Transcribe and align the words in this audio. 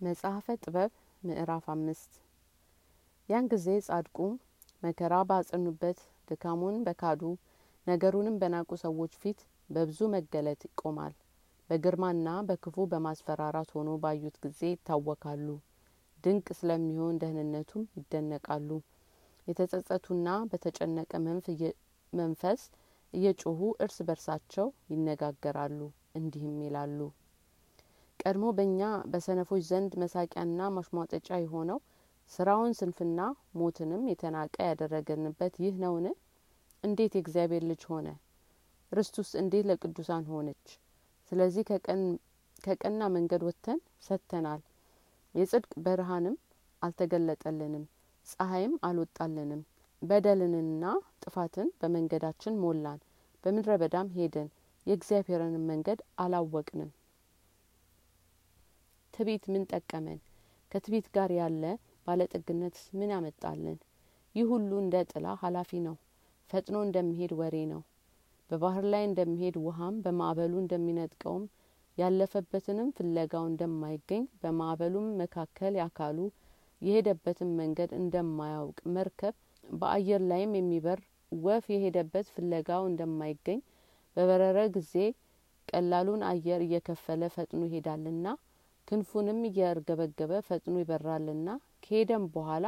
መጽሐፈ 0.00 0.46
ጥበብ 0.62 0.90
ምዕራፍ 1.22 1.64
አምስት። 1.72 2.12
ያን 3.28 3.48
ጊዜ 3.52 3.66
ጻድቁ 3.86 4.18
መከራ 4.82 5.14
ባጸኑበት 5.28 5.98
ድካሙን 6.28 6.76
በካዱ 6.86 7.22
ነገሩንም 7.86 8.38
በናቁ 8.42 8.70
ሰዎች 8.84 9.12
ፊት 9.22 9.40
በብዙ 9.70 10.08
መገለጥ 10.14 10.60
ይቆማል። 10.68 11.14
በግርማና 11.70 12.28
በክፉ 12.48 12.86
በማስፈራራት 12.92 13.70
ሆኖ 13.76 13.98
ባዩት 14.04 14.38
ጊዜ 14.46 14.60
ይታወካሉ። 14.72 15.46
ድንቅ 16.24 16.48
ስለሚሆን 16.58 17.20
ደህንነቱም 17.22 17.84
ይደነቃሉ። 17.98 18.70
የተጸጸቱና 19.46 20.28
በተጨነቀ 20.50 21.12
መንፈስ 22.12 22.62
እየጮሁ 23.14 23.60
እርስ 23.84 23.98
በርሳቸው 24.08 24.66
ይነጋገራሉ። 24.92 25.80
እንዲህም 26.14 26.58
ይላሉ 26.66 26.98
ቀድሞ 28.20 28.46
በእኛ 28.56 28.80
በሰነፎች 29.12 29.62
ዘንድ 29.68 29.92
መሳቂያና 30.02 30.68
ማሽሟጠጫ 30.74 31.28
የሆነው 31.40 31.78
ስራውን 32.30 32.72
ስንፍና 32.78 33.20
ሞትንም 33.60 34.02
የተናቀ 34.10 34.56
ያደረገንበት 34.68 35.54
ይህ 35.64 35.74
ነውን? 35.84 36.06
እንዴት 36.84 37.12
የእግዚአብሔር 37.16 37.64
ልጅ 37.70 37.82
ሆነ? 37.90 38.08
ርስቱስ 38.92 39.30
እንዴት 39.40 39.64
ለቅዱሳን 39.70 40.24
ሆነች? 40.32 40.66
ስለዚህ 41.32 41.64
ከቀና 42.64 43.02
መንገድ 43.16 43.42
ወጥተን 43.48 43.78
ሰጥተናል። 44.06 44.60
የጽድቅ 45.34 45.72
ብርሃንም 45.84 46.36
አልተገለጠልንም 46.82 47.84
ፀሐይም 48.26 48.74
አልወጣልንም። 48.82 49.60
በደልንና 50.02 50.84
ጥፋትን 51.22 51.68
በመንገዳችን 51.80 52.60
ሞላን 52.62 53.00
በምድረ 53.44 53.72
በዳም 53.82 54.14
ሄድን 54.16 54.48
የእግዚአብሔርንም 54.86 55.68
መንገድ 55.70 56.00
አላወቅንም 56.18 56.90
ትቢት 59.14 59.44
ምን 59.52 59.62
ጠቀመን? 59.70 60.18
ከትቢት 60.72 61.06
ጋር 61.14 61.30
ያለ 61.38 61.62
ባለጠግነት 62.06 62.76
ምን 62.98 63.10
ያመጣልን 63.14 63.78
ይህ 64.34 64.46
ሁሉ 64.52 64.70
እንደ 64.82 64.96
ጥላ 65.10 65.26
ሀላፊ 65.42 65.80
ነው። 65.86 65.96
ፈጥኖ 66.50 66.76
እንደሚሄድ 66.86 67.32
ወሬ 67.40 67.56
ነው። 67.72 67.80
በባህር 68.50 68.84
ላይ 68.92 69.02
እንደሚሄድ 69.08 69.56
ውሀም 69.64 69.96
በማዕበሉ 70.04 70.52
እንደሚነጥቀውም 70.62 71.44
ያለፈበትንም 71.98 72.88
ፍለጋው 72.96 73.44
እንደማይገኝ 73.50 74.22
በማዕበሉም 74.42 75.06
መካከል 75.20 75.72
ያካሉ 75.80 76.18
የሄደበትን 76.82 77.50
መንገድ 77.60 77.90
እንደማያውቅ 77.98 78.78
መርከብ 78.94 79.34
በአየር 79.64 80.22
ላይም 80.30 80.52
የሚበር 80.58 81.00
ወፍ 81.32 81.64
የሄደበት 81.72 82.28
ፍለጋው 82.34 82.84
እንደማይገኝ 82.90 83.58
በበረረ 84.16 84.58
ጊዜ 84.76 84.94
ቀላሉን 85.68 86.22
አየር 86.30 86.60
እየከፈለ 86.64 87.22
ፈጥኖ 87.34 87.60
ይሄዳልና 87.68 88.26
ክንፉንም 88.90 89.40
እያርገበገበ 89.48 90.32
ፈጥኖ 90.46 90.76
ይበራልና 90.80 91.48
ከሄደም 91.84 92.24
በኋላ 92.34 92.64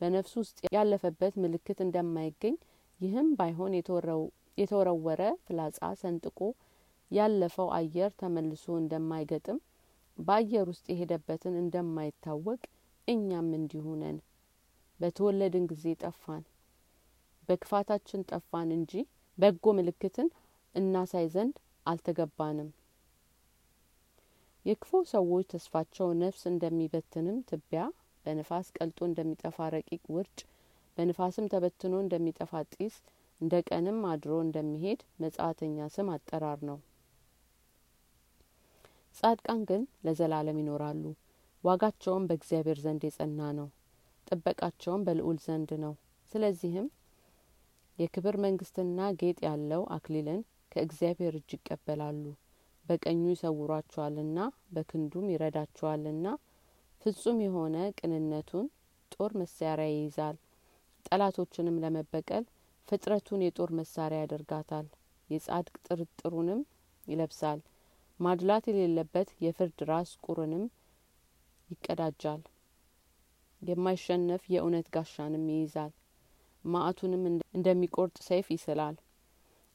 በነፍሱ 0.00 0.34
ውስጥ 0.42 0.58
ያለፈበት 0.74 1.34
ምልክት 1.42 1.78
እንደማይገኝ 1.84 2.54
ይህም 3.00 3.28
ባይሆን 3.38 3.74
የተወረወረ 4.58 5.22
ፍላጻ 5.44 5.80
ሰንጥቆ 6.00 6.38
ያለፈው 7.10 7.68
አየር 7.76 8.10
ተመልሶ 8.20 8.64
እንደማይገጥም 8.80 9.58
በአየር 10.18 10.66
ውስጥ 10.72 10.86
የሄደበትን 10.92 11.54
እንደማይታወቅ 11.60 12.60
እኛም 13.08 13.48
እንዲሁ 13.58 13.86
ነን። 14.00 14.18
በተወለድን 15.00 15.64
ጊዜ 15.70 15.94
ጠፋን 16.02 16.42
በክፋታችን 17.48 18.26
ጠፋን 18.30 18.68
እንጂ 18.76 18.92
በጎ 19.38 19.72
ምልክትን 19.78 20.28
እናሳይ 20.74 21.26
ዘንድ 21.34 21.56
አልተገባንም 21.86 22.68
የክፉ 24.66 25.00
ሰዎች 25.10 25.46
ተስፋቸው 25.52 26.08
ነፍስ 26.20 26.42
እንደሚበትንም 26.50 27.38
ትቢያ 27.50 27.82
በንፋስ 28.24 28.66
ቀልጦ 28.76 28.98
እንደሚጠፋ 29.08 29.68
ረቂቅ 29.74 30.02
ውርጭ 30.14 30.38
በንፋስም 30.96 31.46
ተበትኖ 31.52 31.94
እንደሚጠፋ 32.02 32.52
ጢስ 32.72 32.96
እንደ 33.40 33.62
ቀንም 33.68 33.98
አድሮ 34.10 34.32
እንደሚሄድ 34.44 35.00
መጻተኛ 35.22 35.86
ስም 35.94 36.08
አጠራር 36.14 36.60
ነው። 36.70 36.78
ጻድቃን 39.16 39.62
ግን 39.68 39.82
ለዘላለም 40.06 40.60
ይኖራሉ። 40.62 41.04
ዋጋቸውም 41.64 42.26
በእግዚአብሔር 42.28 42.78
ዘንድ 42.84 43.02
የጸና 43.06 43.40
ነው። 43.58 43.68
ጥበቃቸውም 44.26 45.04
በልዑል 45.06 45.38
ዘንድ 45.46 45.70
ነው። 45.84 45.94
ስለዚህም 46.32 46.86
የክብር 47.98 48.36
መንግስትና 48.44 49.08
ጌጥ 49.20 49.38
ያለው 49.46 49.82
አክሊልን 49.96 50.40
ከእግዚአብሔር 50.72 51.34
እጅ 51.40 51.50
ይቀበላሉ 51.56 52.22
በቀኙ 52.86 53.22
ይሰውሯቸዋልና 53.32 54.38
በክንዱም 54.70 55.26
ይረዳቸዋልና 55.32 56.26
ፍጹም 57.02 57.38
የሆነ 57.44 57.76
ቅንነቱን 57.98 58.66
ጦር 59.12 59.32
መሳሪያ 59.40 59.88
ይይዛል። 59.90 60.36
ጠላቶችንም 61.04 61.80
ለመበቀል 61.82 62.44
ፍጥረቱን 62.88 63.44
የጦር 63.44 63.70
መሳሪያ 63.78 64.20
ያደርጋታል። 64.22 64.86
የጻድቅ 65.30 65.74
ጥርጥሩንም 65.88 66.60
ይለብሳል። 67.06 67.60
ማድላት 68.20 68.64
የሌለበት 68.70 69.28
የፍርድ 69.44 69.78
ራስ 69.90 70.10
ቁርንም 70.24 70.64
ይቀዳጃል። 71.68 72.42
የማይሸነፍ 73.62 74.42
የእውነት 74.52 74.86
ጋሻንም 74.94 75.46
ይይዛል። 75.52 75.92
ማአቱንም 76.64 77.22
እንደሚቆርጥ 77.56 78.16
ሰይፍ 78.26 78.46
ይስላል። 78.54 78.96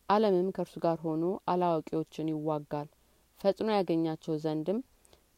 አለምም 0.09 0.49
ከእርሱ 0.55 0.75
ጋር 0.83 0.97
ሆኖ 1.05 1.23
አላዋቂዎችን 1.51 2.31
ይዋጋል 2.33 2.89
ፈጥኖ 3.45 3.69
ያገኛቸው 3.75 4.35
ዘንድም 4.43 4.77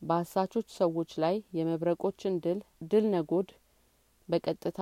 በአሳቾች 0.01 0.67
ሰዎች 0.77 1.11
ላይ 1.23 1.35
የመብረቆችን 1.57 2.35
ድል 2.43 2.59
ድል 2.91 3.05
ነጎድ 3.13 3.49
በቀጥታ 4.29 4.79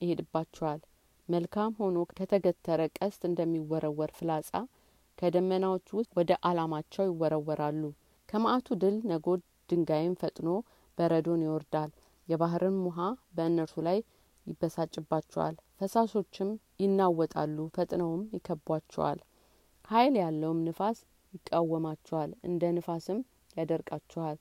ይሄድባቸዋል። 0.00 0.80
መልካም 1.28 1.72
ሆኖ 1.80 1.98
ከተገተረ 2.10 2.80
ቀስት 2.98 3.22
እንደሚወረወር 3.28 4.10
ፍላጻ 4.18 4.52
ከደመናዎች 5.18 5.88
ውስጥ 5.96 6.10
ወደ 6.18 6.38
አላማቸው 6.48 7.04
ይወረወራሉ። 7.08 7.82
ከማአቱ 8.28 8.78
ድል 8.82 8.96
ነጎድ 9.10 9.42
ድንጋይም 9.70 10.14
ፈጥኖ 10.22 10.48
በረዶን 10.98 11.44
ይወርዳል። 11.46 11.90
የባህርም 12.28 12.78
ውሀ 12.86 12.98
በእነርሱ 13.36 13.76
ላይ 13.88 13.98
ይበሳጭባቸዋል። 14.46 15.56
ፈሳሾችም 15.80 16.50
ይናወጣሉ 16.80 17.58
ፈጥነውም 17.76 18.22
ይከቧቸዋል። 18.36 19.20
ሀይል 19.88 20.16
ያለውም 20.22 20.60
ንፋስ 20.66 20.98
ይቃወማቸዋል 21.34 22.30
እንደ 22.48 22.62
ንፋስም 22.76 23.18
ያደርቃቸዋል 23.56 24.36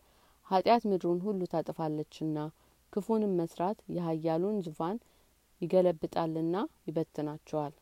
ኃጢአት 0.47 0.83
ምድሩን 0.91 1.19
ሁሉ 1.25 1.41
ታጥፋለችና 1.53 2.37
ክፉንም 2.93 3.35
መስራት 3.41 3.79
የሀያሉን 3.95 4.57
ዙፋን 4.67 4.97
ይገለብጣልና 5.61 6.55
ይበትናቸዋል 6.87 7.73